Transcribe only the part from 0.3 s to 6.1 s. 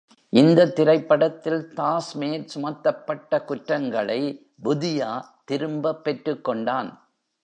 இந்த திரைப்படத்தில், தாஸ் மேல் சுமத்தப்பட்ட குற்றங்களை Budhia திரும்ப